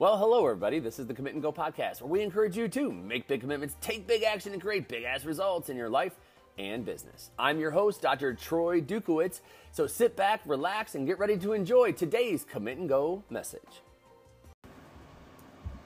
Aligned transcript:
Well, 0.00 0.16
hello, 0.16 0.46
everybody. 0.46 0.78
This 0.78 0.98
is 0.98 1.06
the 1.06 1.12
Commit 1.12 1.34
and 1.34 1.42
Go 1.42 1.52
podcast, 1.52 2.00
where 2.00 2.08
we 2.08 2.22
encourage 2.22 2.56
you 2.56 2.68
to 2.68 2.90
make 2.90 3.28
big 3.28 3.42
commitments, 3.42 3.76
take 3.82 4.06
big 4.06 4.22
action, 4.22 4.54
and 4.54 4.62
create 4.62 4.88
big 4.88 5.04
ass 5.04 5.26
results 5.26 5.68
in 5.68 5.76
your 5.76 5.90
life 5.90 6.14
and 6.56 6.86
business. 6.86 7.32
I'm 7.38 7.60
your 7.60 7.72
host, 7.72 8.00
Dr. 8.00 8.32
Troy 8.32 8.80
Dukowitz. 8.80 9.40
So 9.72 9.86
sit 9.86 10.16
back, 10.16 10.40
relax, 10.46 10.94
and 10.94 11.06
get 11.06 11.18
ready 11.18 11.36
to 11.36 11.52
enjoy 11.52 11.92
today's 11.92 12.44
Commit 12.44 12.78
and 12.78 12.88
Go 12.88 13.24
message. 13.28 13.82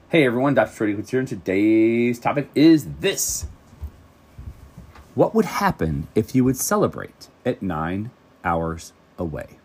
Hey, 0.07 0.25
everyone. 0.25 0.53
Dr. 0.53 0.73
Troy 0.73 0.93
Dukowitz 0.93 1.09
here, 1.09 1.19
and 1.19 1.27
today's 1.27 2.17
topic 2.17 2.47
is 2.55 2.87
this 3.01 3.47
What 5.13 5.35
would 5.35 5.43
happen 5.43 6.07
if 6.15 6.33
you 6.33 6.45
would 6.45 6.55
celebrate 6.55 7.27
at 7.45 7.61
nine 7.61 8.11
hours 8.45 8.93
away? 9.17 9.57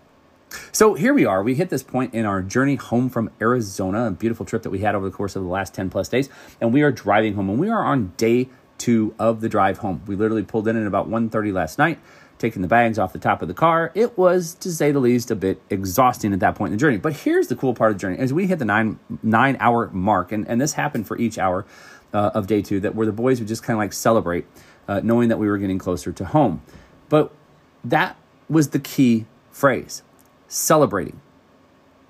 So 0.73 0.95
here 0.95 1.12
we 1.12 1.25
are. 1.27 1.43
We 1.43 1.57
hit 1.57 1.68
this 1.68 1.82
point 1.82 2.14
in 2.14 2.25
our 2.25 2.43
journey 2.43 2.77
home 2.77 3.11
from 3.11 3.30
Arizona, 3.41 4.07
a 4.07 4.11
beautiful 4.12 4.46
trip 4.46 4.62
that 4.62 4.70
we 4.70 4.79
had 4.79 4.95
over 4.95 5.05
the 5.05 5.15
course 5.15 5.34
of 5.34 5.42
the 5.42 5.48
last 5.48 5.74
10 5.74 5.91
plus 5.91 6.09
days. 6.09 6.28
And 6.61 6.73
we 6.73 6.83
are 6.83 6.92
driving 6.92 7.34
home, 7.34 7.51
and 7.51 7.59
we 7.59 7.69
are 7.69 7.84
on 7.84 8.12
day 8.16 8.48
two 8.78 9.12
of 9.19 9.41
the 9.41 9.48
drive 9.48 9.78
home. 9.78 10.02
We 10.06 10.14
literally 10.14 10.45
pulled 10.45 10.69
in 10.69 10.80
at 10.80 10.87
about 10.87 11.11
1.30 11.11 11.52
last 11.52 11.77
night, 11.77 11.98
taking 12.38 12.62
the 12.62 12.69
bags 12.69 13.01
off 13.01 13.12
the 13.12 13.19
top 13.19 13.42
of 13.42 13.48
the 13.48 13.55
car. 13.55 13.91
It 13.97 14.16
was, 14.16 14.55
to 14.55 14.70
say 14.70 14.92
the 14.92 15.01
least, 15.01 15.33
a 15.33 15.37
bit 15.37 15.61
exhausting 15.70 16.33
at 16.33 16.38
that 16.38 16.55
point 16.55 16.73
in 16.73 16.78
the 16.78 16.80
journey. 16.80 16.98
But 16.98 17.14
here's 17.14 17.48
the 17.48 17.56
cool 17.56 17.75
part 17.75 17.91
of 17.91 17.97
the 17.97 18.00
journey. 18.00 18.19
As 18.19 18.33
we 18.33 18.47
hit 18.47 18.61
the 18.61 18.64
nine, 18.64 19.00
nine 19.25 19.56
hour 19.59 19.91
mark, 19.92 20.30
and, 20.30 20.47
and 20.47 20.61
this 20.61 20.75
happened 20.75 21.09
for 21.09 21.19
each 21.19 21.37
hour 21.37 21.66
uh, 22.14 22.30
of 22.33 22.47
day 22.47 22.62
two, 22.62 22.78
that 22.78 22.95
where 22.95 23.06
the 23.06 23.12
boys 23.12 23.41
would 23.41 23.48
just 23.48 23.64
kind 23.64 23.75
of 23.75 23.78
like 23.78 23.92
celebrate, 23.92 24.47
uh, 24.87 25.00
knowing 25.02 25.30
that 25.30 25.39
we 25.39 25.48
were 25.48 25.59
getting 25.59 25.78
closer 25.78 26.12
to 26.12 26.25
home. 26.27 26.62
But 27.09 27.33
that 27.83 28.16
was 28.48 28.70
the 28.70 28.78
key 28.78 29.27
phrase 29.50 30.02
celebrating. 30.50 31.20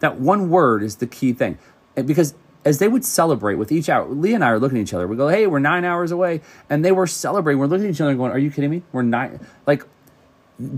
That 0.01 0.19
one 0.19 0.51
word 0.51 0.83
is 0.83 0.97
the 0.97 1.07
key 1.07 1.33
thing. 1.33 1.59
Because 1.95 2.35
as 2.65 2.79
they 2.79 2.89
would 2.89 3.05
celebrate 3.05 3.55
with 3.55 3.71
each 3.71 3.89
hour, 3.89 4.09
Lee 4.09 4.35
and 4.35 4.43
I 4.43 4.49
are 4.49 4.59
looking 4.59 4.79
at 4.79 4.83
each 4.83 4.95
other. 4.95 5.07
We 5.07 5.17
go, 5.17 5.29
hey, 5.29 5.47
we're 5.47 5.61
nine 5.61 5.85
hours 5.85 6.11
away. 6.11 6.41
And 6.69 6.85
they 6.85 6.93
were 6.93 7.07
celebrating. 7.07 7.59
We're 7.61 7.67
looking 7.67 7.87
at 7.87 7.93
each 7.93 8.01
other 8.01 8.15
going, 8.15 8.33
are 8.33 8.39
you 8.39 8.51
kidding 8.51 8.71
me? 8.71 8.83
We're 8.93 9.03
nine. 9.03 9.41
Like, 9.67 9.85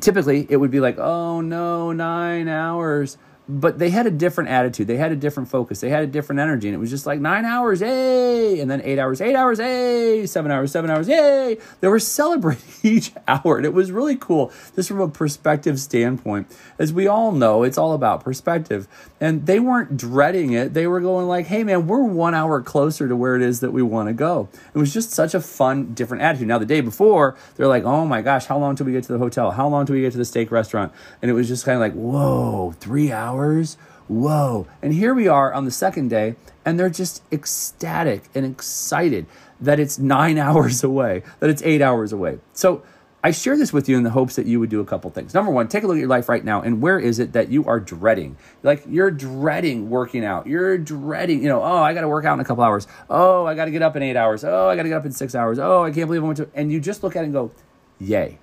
typically 0.00 0.46
it 0.48 0.56
would 0.56 0.70
be 0.70 0.80
like, 0.80 0.98
oh 0.98 1.40
no, 1.40 1.92
nine 1.92 2.48
hours 2.48 3.16
but 3.48 3.78
they 3.78 3.90
had 3.90 4.06
a 4.06 4.10
different 4.10 4.50
attitude. 4.50 4.86
They 4.86 4.96
had 4.96 5.10
a 5.10 5.16
different 5.16 5.48
focus. 5.48 5.80
They 5.80 5.90
had 5.90 6.04
a 6.04 6.06
different 6.06 6.40
energy. 6.40 6.68
And 6.68 6.76
it 6.76 6.78
was 6.78 6.90
just 6.90 7.06
like 7.06 7.20
nine 7.20 7.44
hours, 7.44 7.80
yay! 7.80 8.60
And 8.60 8.70
then 8.70 8.80
eight 8.84 8.98
hours, 8.98 9.20
eight 9.20 9.34
hours, 9.34 9.58
yay! 9.58 10.26
Seven 10.26 10.52
hours, 10.52 10.70
seven 10.70 10.90
hours, 10.90 11.08
yay! 11.08 11.58
They 11.80 11.88
were 11.88 11.98
celebrating 12.18 12.62
each 12.82 13.12
hour. 13.26 13.56
And 13.56 13.66
it 13.66 13.74
was 13.74 13.90
really 13.90 14.16
cool, 14.16 14.52
just 14.76 14.88
from 14.88 15.00
a 15.00 15.08
perspective 15.08 15.80
standpoint. 15.80 16.56
As 16.78 16.92
we 16.92 17.08
all 17.08 17.32
know, 17.32 17.64
it's 17.64 17.76
all 17.76 17.94
about 17.94 18.22
perspective. 18.22 18.86
And 19.20 19.46
they 19.46 19.58
weren't 19.58 19.96
dreading 19.96 20.52
it. 20.52 20.72
They 20.74 20.86
were 20.86 21.00
going 21.00 21.26
like, 21.26 21.46
hey 21.46 21.64
man, 21.64 21.86
we're 21.86 22.02
one 22.02 22.34
hour 22.34 22.62
closer 22.62 23.08
to 23.08 23.16
where 23.16 23.34
it 23.34 23.42
is 23.42 23.60
that 23.60 23.72
we 23.72 23.82
want 23.82 24.08
to 24.08 24.12
go. 24.12 24.48
It 24.72 24.78
was 24.78 24.92
just 24.94 25.10
such 25.10 25.34
a 25.34 25.40
fun, 25.40 25.94
different 25.94 26.22
attitude. 26.22 26.48
Now, 26.48 26.58
the 26.58 26.66
day 26.66 26.80
before, 26.80 27.36
they're 27.56 27.68
like, 27.68 27.84
oh 27.84 28.04
my 28.04 28.22
gosh, 28.22 28.46
how 28.46 28.58
long 28.58 28.76
till 28.76 28.86
we 28.86 28.92
get 28.92 29.04
to 29.04 29.12
the 29.12 29.18
hotel? 29.18 29.50
How 29.50 29.68
long 29.68 29.84
till 29.84 29.94
we 29.94 30.00
get 30.00 30.12
to 30.12 30.18
the 30.18 30.24
steak 30.24 30.50
restaurant? 30.50 30.92
And 31.20 31.30
it 31.30 31.34
was 31.34 31.48
just 31.48 31.64
kind 31.64 31.76
of 31.76 31.80
like, 31.80 31.94
whoa, 31.94 32.74
three 32.78 33.10
hours 33.12 33.32
hours? 33.42 33.76
Whoa. 34.08 34.66
And 34.80 34.92
here 34.92 35.14
we 35.14 35.28
are 35.28 35.52
on 35.52 35.64
the 35.64 35.70
second 35.70 36.08
day, 36.08 36.36
and 36.64 36.78
they're 36.78 36.90
just 36.90 37.22
ecstatic 37.32 38.24
and 38.34 38.46
excited 38.46 39.26
that 39.60 39.80
it's 39.80 39.98
nine 39.98 40.38
hours 40.46 40.84
away, 40.84 41.22
that 41.40 41.50
it's 41.50 41.62
eight 41.62 41.82
hours 41.82 42.12
away. 42.12 42.38
So 42.52 42.82
I 43.24 43.30
share 43.30 43.56
this 43.56 43.72
with 43.72 43.88
you 43.88 43.96
in 43.96 44.02
the 44.02 44.10
hopes 44.10 44.36
that 44.36 44.46
you 44.46 44.58
would 44.60 44.70
do 44.70 44.80
a 44.80 44.84
couple 44.84 45.10
things. 45.10 45.34
Number 45.34 45.50
one, 45.50 45.68
take 45.68 45.84
a 45.84 45.86
look 45.86 45.96
at 45.96 46.00
your 46.00 46.08
life 46.08 46.28
right 46.28 46.44
now, 46.44 46.60
and 46.60 46.82
where 46.82 46.98
is 46.98 47.18
it 47.18 47.32
that 47.32 47.50
you 47.50 47.64
are 47.66 47.80
dreading? 47.80 48.36
Like 48.62 48.82
you're 48.88 49.10
dreading 49.10 49.90
working 49.90 50.24
out. 50.24 50.46
You're 50.46 50.78
dreading, 50.78 51.42
you 51.42 51.48
know, 51.48 51.62
oh, 51.62 51.82
I 51.82 51.94
got 51.94 52.02
to 52.02 52.08
work 52.08 52.24
out 52.24 52.34
in 52.34 52.40
a 52.40 52.44
couple 52.44 52.64
hours. 52.64 52.86
Oh, 53.08 53.46
I 53.46 53.54
got 53.54 53.66
to 53.66 53.70
get 53.70 53.82
up 53.82 53.96
in 53.96 54.02
eight 54.02 54.16
hours. 54.16 54.44
Oh, 54.44 54.68
I 54.68 54.76
got 54.76 54.82
to 54.82 54.88
get 54.88 54.98
up 54.98 55.06
in 55.06 55.12
six 55.12 55.34
hours. 55.34 55.58
Oh, 55.58 55.84
I 55.84 55.90
can't 55.90 56.06
believe 56.06 56.22
I 56.22 56.26
went 56.26 56.36
to. 56.38 56.48
And 56.54 56.72
you 56.72 56.80
just 56.80 57.02
look 57.02 57.16
at 57.16 57.22
it 57.22 57.26
and 57.26 57.32
go, 57.32 57.52
yay. 57.98 58.38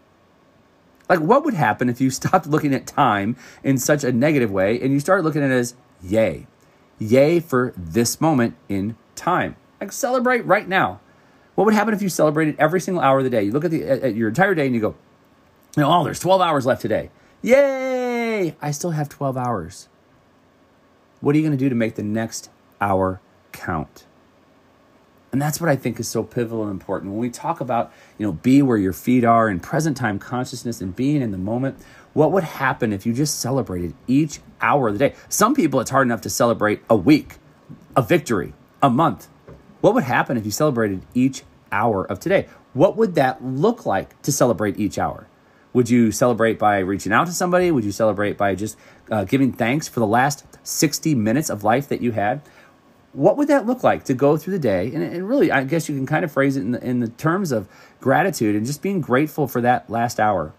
Like, 1.10 1.20
what 1.20 1.44
would 1.44 1.56
happen 1.56 1.90
if 1.90 2.00
you 2.00 2.10
stopped 2.12 2.48
looking 2.48 2.74
at 2.74 2.88
time 2.88 3.36
in 3.64 3.78
such 3.78 4.04
a 4.04 4.12
negative 4.12 4.52
way 4.52 4.80
and 4.80 4.94
you 4.94 5.00
started 5.00 5.24
looking 5.24 5.44
at 5.44 5.52
it 5.52 5.56
as 5.56 5.76
yay? 6.02 6.48
Yay 7.00 7.40
for 7.40 7.74
this 7.76 8.22
moment 8.22 8.56
in 8.70 8.96
time. 9.16 9.56
Like, 9.82 9.92
celebrate 9.92 10.46
right 10.46 10.68
now. 10.68 11.00
What 11.56 11.66
would 11.66 11.74
happen 11.74 11.94
if 11.94 12.02
you 12.02 12.10
celebrated 12.10 12.56
every 12.58 12.80
single 12.80 13.04
hour 13.04 13.18
of 13.18 13.24
the 13.26 13.30
day? 13.30 13.44
You 13.44 13.52
look 13.52 13.66
at, 13.66 13.72
the, 13.72 13.84
at 13.84 14.16
your 14.16 14.30
entire 14.30 14.56
day 14.56 14.66
and 14.66 14.76
you 14.76 14.80
go, 14.80 14.96
oh, 15.78 16.04
there's 16.04 16.20
12 16.20 16.42
hours 16.42 16.66
left 16.66 16.82
today. 16.82 17.10
Yay! 17.42 18.56
I 18.62 18.72
still 18.72 18.92
have 18.92 19.10
12 19.10 19.36
hours. 19.36 19.90
What 21.22 21.36
are 21.36 21.38
you 21.38 21.44
going 21.44 21.58
to 21.58 21.62
do 21.62 21.70
to 21.70 21.76
make 21.76 21.96
the 21.96 22.04
next 22.04 22.50
hour 22.80 23.20
count? 23.52 24.06
And 25.32 25.42
that's 25.42 25.62
what 25.62 25.70
I 25.70 25.76
think 25.76 26.00
is 26.00 26.08
so 26.08 26.24
pivotal 26.24 26.64
and 26.64 26.72
important. 26.72 27.12
When 27.12 27.20
we 27.20 27.30
talk 27.30 27.62
about, 27.62 27.94
you 28.18 28.26
know, 28.26 28.32
be 28.32 28.62
where 28.62 28.78
your 28.78 28.94
feet 28.94 29.24
are 29.24 29.48
and 29.48 29.62
present 29.62 29.96
time 29.96 30.18
consciousness 30.18 30.82
and 30.82 30.96
being 30.96 31.22
in 31.22 31.32
the 31.32 31.38
moment, 31.38 31.78
what 32.14 32.32
would 32.32 32.44
happen 32.44 32.92
if 32.92 33.06
you 33.06 33.14
just 33.14 33.40
celebrated 33.40 33.94
each 34.08 34.40
hour 34.62 34.88
of 34.88 34.98
the 34.98 35.10
day? 35.10 35.16
Some 35.30 35.54
people, 35.54 35.80
it's 35.80 35.92
hard 35.92 36.08
enough 36.08 36.22
to 36.22 36.30
celebrate 36.30 36.82
a 36.90 36.96
week, 36.96 37.36
a 37.96 38.02
victory, 38.02 38.54
a 38.82 38.90
month. 38.90 39.28
What 39.82 39.94
would 39.94 40.04
happen 40.04 40.36
if 40.36 40.46
you 40.46 40.52
celebrated 40.52 41.04
each 41.14 41.44
hour 41.72 42.04
of 42.06 42.20
today? 42.20 42.48
What 42.74 42.98
would 42.98 43.16
that 43.16 43.44
look 43.44 43.86
like 43.86 44.20
to 44.24 44.32
celebrate 44.32 44.80
each 44.80 44.98
hour? 44.98 45.28
Would 45.74 45.90
you 45.90 46.12
celebrate 46.12 46.58
by 46.58 46.80
reaching 46.80 47.14
out 47.14 47.28
to 47.28 47.32
somebody? 47.32 47.70
Would 47.70 47.86
you 47.86 47.92
celebrate 47.92 48.38
by 48.38 48.56
just 48.56 48.76
uh, 49.12 49.24
giving 49.24 49.52
thanks 49.52 49.88
for 49.88 50.00
the 50.00 50.08
last 50.08 50.44
60 50.64 51.14
minutes 51.14 51.50
of 51.50 51.64
life 51.64 51.88
that 51.90 52.02
you 52.02 52.12
had? 52.14 52.42
What 53.14 53.38
would 53.38 53.48
that 53.48 53.66
look 53.66 53.84
like 53.84 54.04
to 54.06 54.14
go 54.14 54.38
through 54.38 54.54
the 54.54 54.60
day? 54.60 54.88
And, 54.94 55.04
and 55.04 55.28
really, 55.28 55.52
I 55.52 55.64
guess 55.64 55.90
you 55.90 55.96
can 55.96 56.06
kind 56.06 56.24
of 56.24 56.32
phrase 56.32 56.58
it 56.58 56.62
in 56.62 56.72
the, 56.72 56.84
in 56.84 57.00
the 57.00 57.08
terms 57.08 57.52
of 57.52 57.68
gratitude 58.00 58.56
and 58.56 58.66
just 58.66 58.82
being 58.82 59.02
grateful 59.02 59.48
for 59.48 59.62
that 59.62 59.90
last 59.90 60.20
hour. 60.20 60.54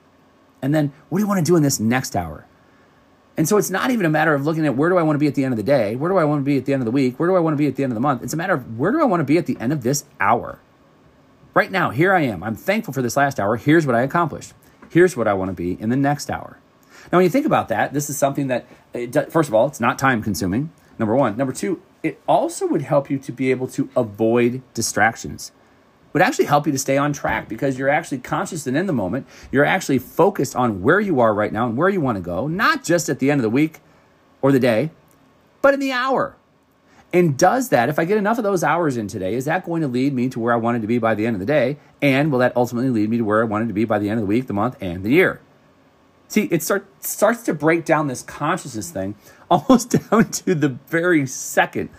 And 0.63 0.75
then, 0.75 0.93
what 1.09 1.19
do 1.19 1.23
you 1.23 1.29
want 1.29 1.45
to 1.45 1.51
do 1.51 1.57
in 1.57 1.63
this 1.63 1.81
next 1.81 2.17
hour? 2.17 2.47
And 3.37 3.49
so 3.49 3.57
it's 3.57 3.71
not 3.71 3.91
even 3.91 4.05
a 4.05 4.11
matter 4.11 4.35
of 4.35 4.45
looking 4.45 4.67
at 4.67 4.77
where 4.77 4.91
do 4.91 4.99
I 4.99 5.03
want 5.03 5.15
to 5.15 5.19
be 5.19 5.27
at 5.27 5.35
the 5.35 5.45
end 5.45 5.55
of 5.55 5.57
the 5.57 5.63
day? 5.63 5.97
Where 5.97 6.11
do 6.11 6.19
I 6.19 6.25
want 6.25 6.41
to 6.41 6.45
be 6.45 6.59
at 6.59 6.67
the 6.67 6.75
end 6.75 6.83
of 6.83 6.85
the 6.85 6.91
week? 6.91 7.19
Where 7.19 7.29
do 7.29 7.37
I 7.37 7.41
want 7.41 7.55
to 7.55 7.57
be 7.57 7.67
at 7.67 7.77
the 7.77 7.85
end 7.85 7.93
of 7.93 7.95
the 7.95 8.01
month? 8.01 8.23
It's 8.23 8.35
a 8.35 8.37
matter 8.37 8.53
of 8.55 8.79
where 8.79 8.91
do 8.91 9.01
I 9.01 9.05
want 9.05 9.21
to 9.21 9.25
be 9.25 9.39
at 9.39 9.47
the 9.47 9.57
end 9.59 9.73
of 9.73 9.83
this 9.83 10.05
hour? 10.21 10.59
Right 11.55 11.71
now, 11.71 11.91
here 11.91 12.13
I 12.13 12.23
am. 12.23 12.43
I'm 12.43 12.55
thankful 12.55 12.93
for 12.93 13.01
this 13.01 13.17
last 13.17 13.41
hour. 13.41 13.57
Here's 13.57 13.87
what 13.87 13.97
I 13.97 14.03
accomplished. 14.03 14.53
Here's 14.91 15.17
what 15.17 15.27
I 15.27 15.33
want 15.33 15.49
to 15.49 15.55
be 15.55 15.81
in 15.81 15.89
the 15.89 15.97
next 15.97 16.31
hour. 16.31 16.59
Now, 17.11 17.19
when 17.19 17.25
you 17.25 17.31
think 17.31 17.47
about 17.47 17.69
that, 17.69 17.93
this 17.93 18.11
is 18.11 18.19
something 18.19 18.49
that, 18.49 18.67
first 19.33 19.49
of 19.49 19.55
all, 19.55 19.67
it's 19.67 19.81
not 19.81 19.99
time 19.99 20.23
consuming, 20.23 20.71
number 20.99 21.17
one. 21.17 21.37
Number 21.37 21.53
two, 21.53 21.81
it 22.03 22.21
also 22.27 22.67
would 22.67 22.83
help 22.83 23.11
you 23.11 23.19
to 23.19 23.33
be 23.33 23.51
able 23.51 23.69
to 23.69 23.89
avoid 23.97 24.63
distractions. 24.75 25.53
Would 26.13 26.23
actually 26.23 26.47
help 26.47 26.67
you 26.67 26.73
to 26.73 26.79
stay 26.79 26.97
on 26.97 27.13
track 27.13 27.49
because 27.49 27.79
you're 27.79 27.89
actually 27.89 28.19
conscious 28.19 28.67
and 28.67 28.77
in 28.77 28.87
the 28.87 28.93
moment. 28.93 29.27
You're 29.53 29.65
actually 29.65 29.99
focused 29.99 30.57
on 30.57 30.83
where 30.83 30.99
you 30.99 31.21
are 31.21 31.33
right 31.33 31.53
now 31.53 31.67
and 31.67 31.77
where 31.77 31.89
you 31.89 32.01
want 32.01 32.17
to 32.17 32.23
go, 32.23 32.49
not 32.49 32.83
just 32.83 33.09
at 33.09 33.21
the 33.21 33.31
end 33.31 33.39
of 33.39 33.43
the 33.43 33.51
week 33.51 33.79
or 34.43 34.51
the 34.51 34.59
day, 34.59 34.91
but 35.63 35.75
in 35.75 35.81
the 35.81 35.93
hour. 35.93 36.37
And 37.13 37.37
does 37.37 37.69
that, 37.71 37.89
if 37.89 37.99
I 37.99 38.05
get 38.05 38.19
enough 38.19 38.39
of 38.39 38.45
those 38.45 38.63
hours 38.63 38.97
in 38.97 39.09
today, 39.09 39.35
is 39.35 39.45
that 39.45 39.65
going 39.65 39.83
to 39.83 39.89
lead 39.89 40.13
me 40.13 40.29
to 40.31 40.41
where 40.41 40.53
I 40.53 40.57
wanted 40.57 40.81
to 40.83 40.89
be 40.89 40.99
by 40.99 41.15
the 41.15 41.27
end 41.27 41.35
of 41.35 41.41
the 41.41 41.47
day? 41.47 41.79
And 42.01 42.31
will 42.31 42.39
that 42.39 42.57
ultimately 42.57 42.91
lead 42.91 43.11
me 43.11 43.19
to 43.19 43.25
where 43.25 43.43
I 43.43 43.45
wanted 43.45 43.69
to 43.69 43.75
be 43.75 43.85
by 43.85 43.99
the 43.99 44.09
end 44.09 44.19
of 44.19 44.23
the 44.23 44.29
week, 44.29 44.47
the 44.47 44.53
month, 44.53 44.77
and 44.81 45.05
the 45.05 45.11
year? 45.11 45.41
See, 46.31 46.45
it 46.45 46.63
start, 46.63 46.87
starts 47.05 47.43
to 47.43 47.55
break 47.55 47.85
down 47.85 48.07
this 48.07 48.23
consciousness 48.23 48.93
thing 48.93 49.17
almost 49.51 49.91
down 49.91 50.31
to 50.31 50.55
the 50.55 50.69
very 50.69 51.27
second, 51.27 51.91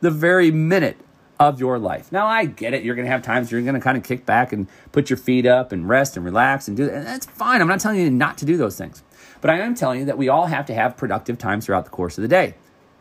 the 0.00 0.10
very 0.10 0.50
minute 0.50 0.96
of 1.38 1.60
your 1.60 1.78
life. 1.78 2.10
Now, 2.10 2.26
I 2.26 2.44
get 2.44 2.74
it. 2.74 2.82
You're 2.82 2.96
going 2.96 3.06
to 3.06 3.12
have 3.12 3.22
times 3.22 3.52
you're 3.52 3.62
going 3.62 3.76
to 3.76 3.80
kind 3.80 3.96
of 3.96 4.02
kick 4.02 4.26
back 4.26 4.52
and 4.52 4.66
put 4.90 5.08
your 5.08 5.16
feet 5.16 5.46
up 5.46 5.70
and 5.70 5.88
rest 5.88 6.16
and 6.16 6.26
relax 6.26 6.66
and 6.66 6.76
do 6.76 6.86
that. 6.86 7.04
That's 7.04 7.26
fine. 7.26 7.60
I'm 7.60 7.68
not 7.68 7.78
telling 7.78 8.00
you 8.00 8.10
not 8.10 8.36
to 8.38 8.44
do 8.44 8.56
those 8.56 8.76
things. 8.76 9.04
But 9.40 9.50
I 9.50 9.60
am 9.60 9.76
telling 9.76 10.00
you 10.00 10.06
that 10.06 10.18
we 10.18 10.28
all 10.28 10.46
have 10.46 10.66
to 10.66 10.74
have 10.74 10.96
productive 10.96 11.38
times 11.38 11.66
throughout 11.66 11.84
the 11.84 11.92
course 11.92 12.18
of 12.18 12.22
the 12.22 12.28
day. 12.28 12.56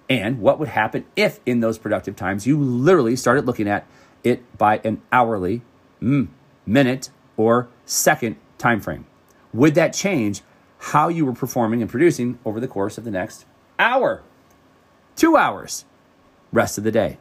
And 0.08 0.40
what 0.40 0.60
would 0.60 0.70
happen 0.70 1.06
if 1.16 1.40
in 1.48 1.60
those 1.60 1.80
productive 1.80 2.16
times 2.16 2.46
you 2.46 2.62
literally 2.62 3.16
started 3.16 3.48
looking 3.48 3.68
at 3.68 3.88
it 4.24 4.44
by 4.60 4.80
an 4.84 5.02
hourly, 5.12 5.64
mm, 6.00 6.28
minute, 6.68 7.10
or 7.36 7.68
second 7.88 8.36
time 8.60 8.80
frame? 8.80 9.08
Would 9.54 9.74
that 9.74 9.94
change 9.94 10.44
how 10.88 11.10
you 11.10 11.26
were 11.26 11.34
performing 11.34 11.82
and 11.82 11.92
producing 11.92 12.40
over 12.46 12.62
the 12.62 12.68
course 12.68 12.98
of 12.98 13.04
the 13.04 13.12
next 13.12 13.46
hour, 13.78 14.24
two 15.18 15.36
hours, 15.36 15.84
rest 16.54 16.78
of 16.78 16.86
the 16.86 16.92
day? 16.92 17.18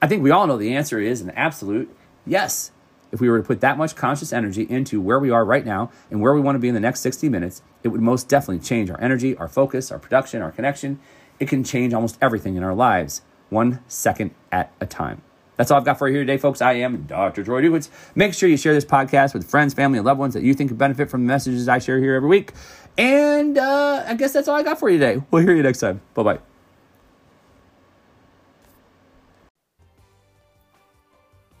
I 0.00 0.06
think 0.06 0.22
we 0.22 0.30
all 0.30 0.46
know 0.46 0.56
the 0.56 0.74
answer 0.74 1.00
is 1.00 1.20
an 1.20 1.30
absolute 1.30 1.92
yes. 2.24 2.70
If 3.10 3.20
we 3.20 3.28
were 3.28 3.38
to 3.38 3.44
put 3.44 3.60
that 3.60 3.76
much 3.76 3.96
conscious 3.96 4.32
energy 4.32 4.66
into 4.70 5.00
where 5.00 5.18
we 5.18 5.30
are 5.30 5.44
right 5.44 5.66
now 5.66 5.90
and 6.10 6.20
where 6.20 6.32
we 6.32 6.40
want 6.40 6.54
to 6.54 6.60
be 6.60 6.68
in 6.68 6.74
the 6.74 6.80
next 6.80 7.00
60 7.00 7.28
minutes, 7.28 7.60
it 7.82 7.88
would 7.88 8.00
most 8.00 8.28
definitely 8.28 8.64
change 8.64 8.88
our 8.88 9.00
energy, 9.00 9.36
our 9.36 9.48
focus, 9.48 9.90
our 9.90 9.98
production, 9.98 10.40
our 10.40 10.52
connection. 10.52 11.00
It 11.40 11.48
can 11.48 11.64
change 11.64 11.92
almost 11.92 12.16
everything 12.22 12.54
in 12.54 12.62
our 12.62 12.74
lives, 12.74 13.22
one 13.50 13.80
second 13.88 14.30
at 14.52 14.72
a 14.80 14.86
time. 14.86 15.22
That's 15.56 15.70
all 15.70 15.78
I've 15.78 15.84
got 15.84 15.98
for 15.98 16.08
you 16.08 16.14
here 16.14 16.22
today, 16.22 16.38
folks. 16.38 16.60
I 16.62 16.74
am 16.74 17.02
Dr. 17.02 17.44
Troy 17.44 17.62
Dukowitz. 17.62 17.88
Make 18.14 18.34
sure 18.34 18.48
you 18.48 18.56
share 18.56 18.74
this 18.74 18.84
podcast 18.84 19.34
with 19.34 19.48
friends, 19.48 19.74
family, 19.74 19.98
and 19.98 20.06
loved 20.06 20.18
ones 20.20 20.34
that 20.34 20.42
you 20.42 20.54
think 20.54 20.70
could 20.70 20.78
benefit 20.78 21.10
from 21.10 21.22
the 21.22 21.28
messages 21.28 21.68
I 21.68 21.78
share 21.78 21.98
here 21.98 22.14
every 22.14 22.28
week. 22.28 22.52
And 22.98 23.58
uh, 23.58 24.04
I 24.06 24.14
guess 24.14 24.32
that's 24.32 24.48
all 24.48 24.56
I 24.56 24.62
got 24.62 24.78
for 24.78 24.88
you 24.88 24.98
today. 24.98 25.22
We'll 25.30 25.42
hear 25.42 25.54
you 25.54 25.62
next 25.62 25.80
time. 25.80 26.00
Bye 26.14 26.22
bye. 26.22 26.51